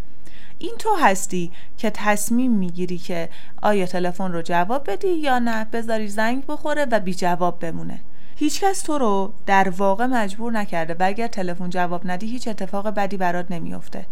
این 0.59 0.75
تو 0.79 0.95
هستی 1.03 1.51
که 1.79 1.91
تصمیم 1.95 2.53
می‌گیری 2.53 2.99
که 2.99 3.29
آیا 3.63 3.87
تلفن 3.87 4.33
رو 4.33 4.43
جواب 4.43 4.91
بدی 4.91 5.09
یا 5.09 5.39
نه؟ 5.39 5.65
بذاری 5.65 6.09
زنگ 6.09 6.47
بخوره 6.47 6.87
و 6.91 7.01
بی 7.01 7.15
جواب 7.15 7.59
بمونه. 7.59 8.01
هیچکس 8.37 8.83
تو 8.83 8.99
رو 8.99 9.33
در 9.47 9.69
واقع 9.69 10.07
مجبور 10.07 10.53
نکرده 10.53 10.95
و 10.95 11.03
اگر 11.07 11.27
تلفن 11.27 11.71
جواب 11.71 12.11
ندی 12.11 12.27
هیچ 12.27 12.49
اتفاق 12.49 12.89
بدی 12.89 13.17
برات 13.17 13.51
نمیافته. 13.51 14.07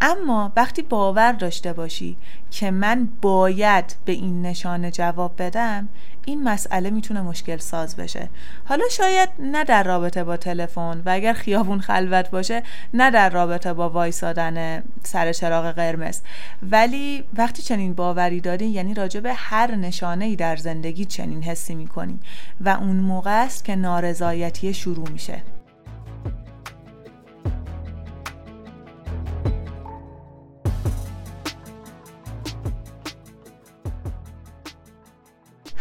اما 0.00 0.52
وقتی 0.56 0.82
باور 0.82 1.32
داشته 1.32 1.72
باشی 1.72 2.16
که 2.50 2.70
من 2.70 3.08
باید 3.22 3.96
به 4.04 4.12
این 4.12 4.42
نشانه 4.42 4.90
جواب 4.90 5.42
بدم 5.42 5.88
این 6.24 6.44
مسئله 6.44 6.90
می‌تونه 6.90 7.22
مشکل 7.22 7.56
ساز 7.56 7.96
بشه. 7.96 8.28
حالا 8.64 8.84
شاید 8.90 9.28
نه 9.38 9.64
در 9.64 9.82
رابطه 9.82 10.24
با 10.24 10.36
تلفن 10.36 11.02
و 11.06 11.10
اگر 11.10 11.32
خیابون 11.32 11.80
خلوت 11.80 12.30
باشه 12.30 12.62
نه 12.94 13.10
در 13.10 13.30
رابطه 13.30 13.72
با 13.72 13.90
وایسادن 13.90 14.82
سر 15.02 15.32
چراغ 15.32 15.72
قرمز. 15.72 16.20
ولی 16.62 17.24
وقتی 17.34 17.62
چنین 17.62 17.94
باوری 17.94 18.40
داری 18.40 18.66
یعنی 18.66 18.94
راجع 18.94 19.20
به 19.20 19.34
هر 19.34 19.74
نشانه 19.74 20.24
ای 20.24 20.36
در 20.36 20.56
زندگی 20.56 21.04
چنین 21.04 21.42
حسی 21.42 21.74
می‌کنی 21.74 22.18
و 22.60 22.68
اون 22.68 22.96
موقع 22.96 23.44
است 23.44 23.64
که 23.64 23.76
نارضایتی 23.76 24.74
شروع 24.74 25.08
میشه. 25.08 25.42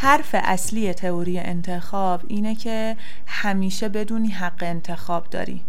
حرف 0.05 0.35
اصلی 0.43 0.93
تئوری 0.93 1.39
انتخاب 1.39 2.21
اینه 2.27 2.55
که 2.55 2.97
همیشه 3.27 3.89
بدونی 3.89 4.27
حق 4.27 4.63
انتخاب 4.63 5.29
داری. 5.29 5.61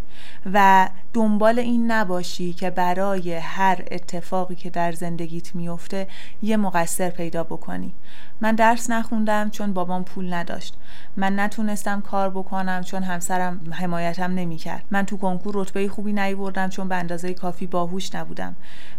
و 0.52 0.88
دنبال 1.16 1.58
این 1.58 1.90
نباشی 1.92 2.52
که 2.52 2.70
برای 2.70 3.35
هر 3.35 3.85
اتفاقی 3.90 4.54
که 4.54 4.70
در 4.70 4.92
زندگیت 4.92 5.54
میفته 5.54 6.06
یه 6.42 6.56
مقصر 6.56 7.11
پیدا 7.11 7.44
بکنی. 7.44 7.92
من 8.40 8.54
درس 8.54 8.90
نخوندم 8.90 9.50
چون 9.50 9.73
بابام 9.73 10.04
پول 10.04 10.35
نداشت. 10.35 10.75
من 11.16 11.40
نتونستم 11.40 12.00
کار 12.00 12.30
بکنم 12.30 12.82
چون 12.82 13.02
همسرم 13.02 13.61
حمایتم 13.73 14.35
نمی‌کرد. 14.35 14.85
من 14.90 15.06
تو 15.06 15.16
کنکور 15.16 15.54
رتبه 15.56 15.88
خوبی 15.88 16.12
نیوردم 16.12 16.68
چون 16.68 16.88
به 16.88 16.96
اندازه 16.96 17.35
کافی 17.35 17.66
باهوش 17.66 18.14
نبودم. 18.14 18.56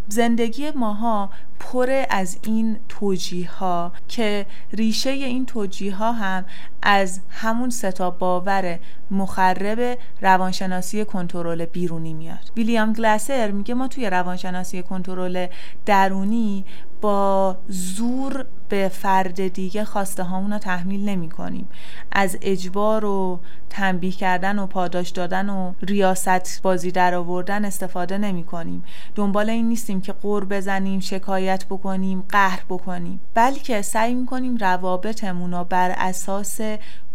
زندگی 0.08 0.72
ماها 0.72 1.30
پر 1.60 2.04
از 2.10 2.38
این 2.44 2.78
توجیه 2.90 3.52
ها 3.52 3.92
که 4.08 4.46
ریشه 4.74 5.10
این 5.10 5.46
توجیه 5.46 5.96
ها 5.96 6.12
هم 6.12 6.46
از 6.82 7.20
همون 7.30 7.70
ستا 7.70 8.12
باور 8.12 8.80
مخرب 9.12 9.98
روانشناسی 10.22 11.06
کنترل 11.06 11.66
بیرونی 11.66 12.07
میاد. 12.14 12.52
ویلیام 12.58 12.94
گلاسر 12.94 13.52
میگه 13.52 13.74
ما 13.74 13.88
توی 13.88 14.10
روانشناسی 14.10 14.84
کنترل 14.84 15.48
درونی 15.86 16.66
با 17.02 17.58
زور 17.68 18.46
به 18.70 18.90
فرد 18.90 19.48
دیگه 19.48 19.86
خواسته 19.86 20.24
هامون 20.24 20.54
رو 20.54 20.60
تحمیل 20.60 21.10
نمی 21.10 21.30
کنیم 21.30 21.68
از 22.12 22.38
اجبار 22.42 23.06
و 23.06 23.40
تنبیه 23.70 24.12
کردن 24.12 24.60
و 24.60 24.68
پاداش 24.68 25.10
دادن 25.10 25.50
و 25.50 25.74
ریاست 25.82 26.62
بازی 26.62 26.92
در 26.92 27.16
آوردن 27.16 27.66
استفاده 27.66 28.18
نمی 28.18 28.44
کنیم 28.44 28.84
دنبال 29.16 29.50
این 29.50 29.70
نیستیم 29.70 30.02
که 30.02 30.14
قور 30.14 30.46
بزنیم 30.46 31.00
شکایت 31.00 31.66
بکنیم 31.66 32.24
قهر 32.30 32.64
بکنیم. 32.70 33.20
بلکه 33.34 33.82
سعی 33.82 34.14
می 34.14 34.26
کنیم 34.26 34.58
روابطمون 34.58 35.52
رو 35.52 35.64
بر 35.64 35.96
اساس 35.98 36.60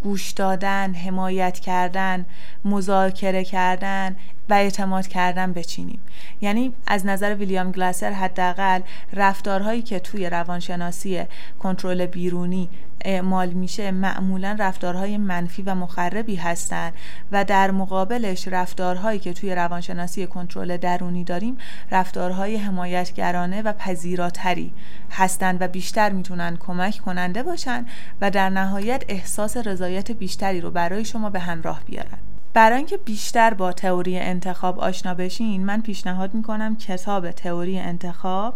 گوش 0.02 0.30
دادن 0.30 0.94
حمایت 0.94 1.58
کردن 1.58 2.26
مذاکره 2.64 3.44
کردن 3.44 4.16
و 4.48 4.54
اعتماد 4.54 5.06
کردن 5.08 5.52
بچینیم. 5.52 6.00
یعنی 6.40 6.72
از 6.86 7.06
نظر 7.06 7.34
ویلیام 7.34 7.72
گلاسر 7.72 8.12
حداقل 8.12 8.80
رفتارهایی 9.12 9.82
که 9.82 10.00
توی 10.00 10.30
روانشناسی 10.30 11.24
کنترل 11.58 12.06
بیرونی 12.06 12.68
اعمال 13.04 13.48
میشه 13.48 13.90
معمولا 13.90 14.56
رفتارهای 14.58 15.18
منفی 15.18 15.62
و 15.62 15.74
مخربی 15.74 16.36
هستند 16.36 16.92
و 17.32 17.44
در 17.44 17.70
مقابلش 17.70 18.48
رفتارهایی 18.48 19.18
که 19.18 19.32
توی 19.32 19.54
روانشناسی 19.54 20.26
کنترل 20.26 20.76
درونی 20.76 21.24
داریم 21.24 21.58
رفتارهای 21.90 22.56
حمایتگرانه 22.56 23.62
و 23.62 23.72
پذیراتری 23.72 24.72
هستند 25.10 25.62
و 25.62 25.68
بیشتر 25.68 26.10
می‌تونن 26.10 26.56
کمک 26.56 26.98
کننده 26.98 27.42
باشن 27.42 27.86
و 28.20 28.30
در 28.30 28.50
نهایت 28.50 29.04
احساس 29.08 29.56
رضایت 29.56 30.10
بیشتری 30.10 30.60
رو 30.60 30.70
برای 30.70 31.04
شما 31.04 31.30
به 31.30 31.40
همراه 31.40 31.82
بیارن. 31.86 32.31
برای 32.54 32.76
اینکه 32.76 32.96
بیشتر 32.96 33.54
با 33.54 33.72
تئوری 33.72 34.18
انتخاب 34.18 34.80
آشنا 34.80 35.14
بشین 35.14 35.64
من 35.66 35.80
پیشنهاد 35.80 36.34
می‌کنم 36.34 36.76
کتاب 36.76 37.30
تئوری 37.30 37.78
انتخاب 37.78 38.54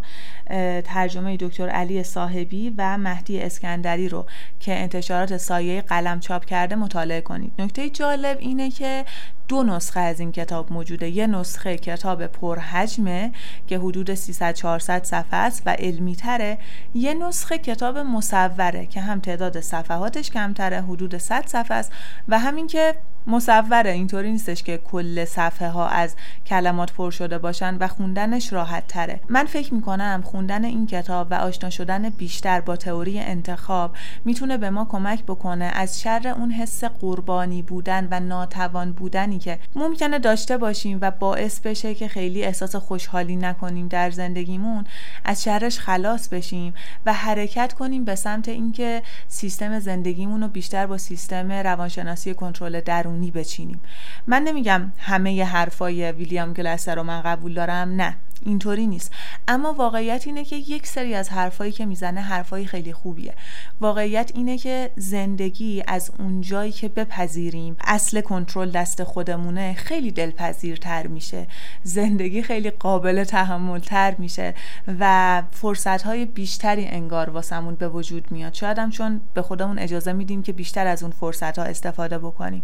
ترجمه 0.84 1.36
دکتر 1.36 1.68
علی 1.68 2.02
صاحبی 2.02 2.74
و 2.78 2.98
مهدی 2.98 3.42
اسکندری 3.42 4.08
رو 4.08 4.26
که 4.60 4.78
انتشارات 4.78 5.36
سایه 5.36 5.82
قلم 5.82 6.20
چاپ 6.20 6.44
کرده 6.44 6.76
مطالعه 6.76 7.20
کنید. 7.20 7.52
نکته 7.58 7.90
جالب 7.90 8.38
اینه 8.40 8.70
که 8.70 9.04
دو 9.48 9.62
نسخه 9.62 10.00
از 10.00 10.20
این 10.20 10.32
کتاب 10.32 10.72
موجوده. 10.72 11.08
یه 11.08 11.26
نسخه 11.26 11.76
کتاب 11.76 12.26
پرحجمه 12.26 13.32
که 13.66 13.78
حدود 13.78 14.14
300 14.14 14.54
400 14.54 15.04
صفحه 15.04 15.38
است 15.38 15.62
و 15.66 15.70
علمی 15.70 16.16
تره 16.16 16.58
یه 16.94 17.14
نسخه 17.14 17.58
کتاب 17.58 17.98
مصوره 17.98 18.86
که 18.86 19.00
هم 19.00 19.20
تعداد 19.20 19.60
صفحاتش 19.60 20.30
کمتره 20.30 20.82
حدود 20.82 21.18
100 21.18 21.46
صفحه 21.46 21.76
است 21.76 21.92
و 22.28 22.38
همین 22.38 22.66
که 22.66 22.94
مصوره. 23.26 23.90
اینطوری 23.90 24.32
نیستش 24.32 24.62
که 24.62 24.78
کل 24.78 25.24
صفحه 25.24 25.68
ها 25.68 25.88
از 25.88 26.14
کلمات 26.46 26.92
پر 26.92 27.10
شده 27.10 27.38
باشن 27.38 27.76
و 27.76 27.88
خوندنش 27.88 28.52
راحت 28.52 28.86
تره. 28.86 29.20
من 29.28 29.44
فکر 29.44 29.74
می‌کنم 29.74 30.22
خوندن 30.24 30.64
این 30.64 30.86
کتاب 30.86 31.26
و 31.30 31.34
آشنا 31.34 31.70
شدن 31.70 32.08
بیشتر 32.08 32.60
با 32.60 32.76
تئوری 32.76 33.20
انتخاب 33.20 33.96
می‌تونه 34.24 34.56
به 34.56 34.70
ما 34.70 34.84
کمک 34.84 35.22
بکنه 35.22 35.64
از 35.64 36.00
شر 36.00 36.34
اون 36.38 36.50
حس 36.50 36.84
قربانی 36.84 37.62
بودن 37.62 38.08
و 38.10 38.20
ناتوان 38.20 38.92
بودنی 38.92 39.38
که 39.38 39.58
ممکنه 39.76 40.18
داشته 40.18 40.58
باشیم 40.58 40.98
و 41.00 41.10
باعث 41.10 41.60
بشه 41.60 41.94
که 41.94 42.08
خیلی 42.08 42.44
احساس 42.44 42.76
خوشحالی 42.76 43.36
نکنیم 43.36 43.88
در 43.88 44.10
زندگیمون 44.10 44.84
از 45.24 45.44
شرش 45.44 45.78
خلاص 45.78 46.28
بشیم 46.28 46.74
و 47.06 47.12
حرکت 47.12 47.72
کنیم 47.72 48.04
به 48.04 48.14
سمت 48.14 48.48
اینکه 48.48 49.02
سیستم 49.28 49.78
زندگیمون 49.78 50.42
رو 50.42 50.48
بیشتر 50.48 50.86
با 50.86 50.98
سیستم 50.98 51.52
روانشناسی 51.52 52.34
کنترل 52.34 52.80
درونی 53.16 53.30
بچینیم. 53.30 53.80
من 54.26 54.42
نمیگم 54.42 54.92
همه 54.98 55.44
حرفای 55.44 56.12
ویلیام 56.12 56.52
گلسر 56.52 56.94
رو 56.94 57.02
من 57.02 57.22
قبول 57.22 57.54
دارم 57.54 57.88
نه. 57.88 58.16
اینطوری 58.44 58.86
نیست. 58.86 59.12
اما 59.48 59.72
واقعیت 59.72 60.26
اینه 60.26 60.44
که 60.44 60.56
یک 60.56 60.86
سری 60.86 61.14
از 61.14 61.28
حرفایی 61.28 61.72
که 61.72 61.86
می‌زنه 61.86 62.20
حرفایی 62.20 62.66
خیلی 62.66 62.92
خوبیه. 62.92 63.34
واقعیت 63.80 64.30
اینه 64.34 64.58
که 64.58 64.90
زندگی 64.96 65.82
از 65.86 66.10
اونجایی 66.18 66.72
که 66.72 66.88
بپذیریم 66.88 67.76
اصل 67.80 68.20
کنترل 68.20 68.70
دست 68.70 69.04
خودمونه 69.04 69.74
خیلی 69.74 70.10
دلپذیرتر 70.10 71.06
میشه. 71.06 71.46
زندگی 71.82 72.42
خیلی 72.42 72.70
قابل 72.70 73.24
تحمل 73.24 73.78
تر 73.78 74.14
میشه 74.18 74.54
و 75.00 75.42
فرصت 75.50 76.02
های 76.02 76.24
بیشتری 76.24 76.86
انگار 76.86 77.30
واسمون 77.30 77.74
به 77.74 77.88
وجود 77.88 78.30
میاد. 78.30 78.54
شاید 78.54 78.78
هم 78.78 78.90
چون 78.90 79.20
به 79.34 79.42
خودمون 79.42 79.78
اجازه 79.78 80.12
میدیم 80.12 80.42
که 80.42 80.52
بیشتر 80.52 80.86
از 80.86 81.02
اون 81.02 81.12
فرصت 81.12 81.58
ها 81.58 81.64
استفاده 81.64 82.18
بکنیم. 82.18 82.62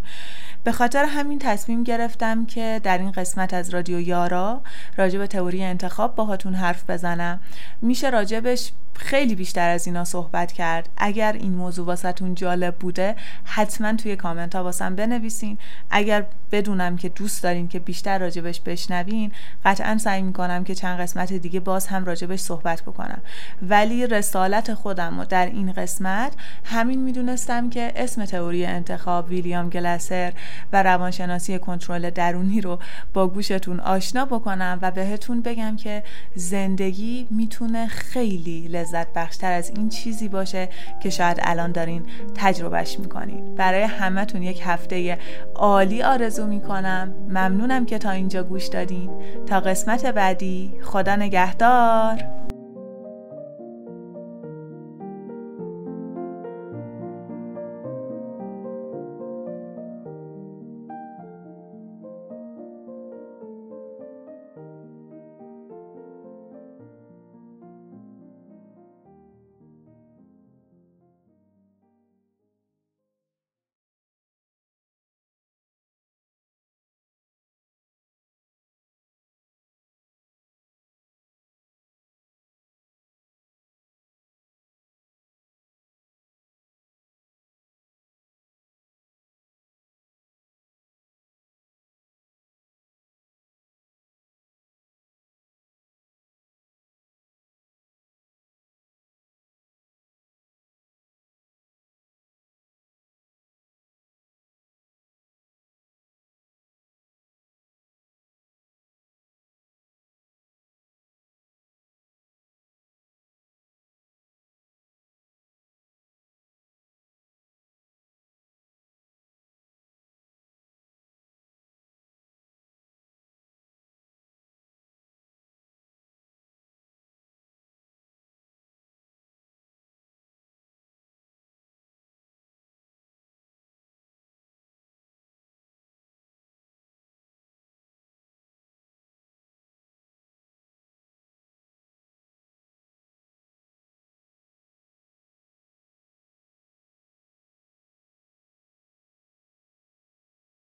به 0.65 0.73
خاطر 0.73 1.05
همین 1.05 1.39
تصمیم 1.39 1.85
گرفتم 1.85 2.47
که 2.47 2.81
در 2.85 2.99
این 2.99 3.11
قسمت 3.11 3.55
از 3.55 3.71
رادیو 3.71 4.01
یارا 4.01 4.61
راجع 4.97 5.19
به 5.19 5.27
تئوری 5.27 5.62
انتخاب 5.71 6.15
باهاتون 6.15 6.55
حرف 6.55 6.91
بزنم. 6.91 7.41
میشه 7.83 8.11
راجبش 8.11 8.73
خیلی 8.95 9.35
بیشتر 9.35 9.69
از 9.69 9.87
اینا 9.87 10.05
صحبت 10.05 10.53
کرد. 10.53 10.89
اگر 10.97 11.33
این 11.33 11.55
موضوع 11.55 11.87
واسهتون 11.87 12.35
جالب 12.35 12.77
بوده 12.77 13.17
حتما 13.45 13.93
توی 13.93 14.17
کامنت 14.17 14.55
ها 14.55 14.65
واسم 14.65 14.97
بنویسین. 14.97 15.59
اگر 15.91 16.25
بدونم 16.53 16.97
که 16.97 17.09
دوست 17.09 17.43
دارین 17.43 17.69
که 17.69 17.79
بیشتر 17.79 18.19
راجبش 18.19 18.61
بشنوین 18.61 19.33
قطعا 19.65 19.99
سعی 19.99 20.23
می‌کنم 20.23 20.65
که 20.65 20.75
چند 20.75 21.01
قسمت 21.01 21.33
دیگه 21.33 21.61
باز 21.61 21.87
هم 21.87 22.05
راجبش 22.05 22.41
صحبت 22.41 22.83
بکنم. 22.83 23.23
ولی 23.63 24.07
رسالت 24.07 24.75
خودم 24.75 25.19
و 25.19 25.25
در 25.25 25.47
این 25.47 25.73
قسمت 25.73 26.33
همین 26.65 27.03
می‌دونستم 27.03 27.71
که 27.71 27.93
اسم 27.97 28.25
تئوری 28.25 28.67
انتخاب 28.67 29.29
ویلیام 29.29 29.71
گلسر 29.71 30.33
و 30.73 30.83
روانشناسی 30.83 31.59
کنترل 31.59 32.11
درونی 32.11 32.61
رو 32.61 32.79
با 33.15 33.29
گوشتون 33.29 33.81
آشنا 33.81 34.25
بکنم 34.25 34.79
و 34.83 34.91
بهتون 34.91 35.43
بگم 35.43 35.77
که 35.77 36.03
زندگی 36.35 37.27
می‌تونه 37.31 37.87
خیلی 37.87 38.69
لذت 38.83 39.07
بخشتر 39.13 39.53
از 39.53 39.73
این 39.77 39.89
چیزی 39.89 40.29
باشه 40.29 40.69
که 41.03 41.11
شاید 41.11 41.39
الان 41.43 41.73
دارین 41.73 42.07
تجربهش 42.35 42.99
می‌کنین. 42.99 43.55
برای 43.55 43.83
همتون 43.83 44.43
یک 44.43 44.63
هفته 44.65 45.19
عالی 45.55 46.03
آرزو 46.03 46.47
می‌کنم. 46.47 47.15
ممنونم 47.29 47.87
که 47.87 47.99
تا 47.99 48.11
اینجا 48.11 48.43
گوش 48.43 48.67
دادین. 48.67 49.11
تا 49.47 49.61
قسمت 49.61 50.07
بعدی 50.07 50.73
خدا 50.83 51.17
نگهدار. 51.17 52.25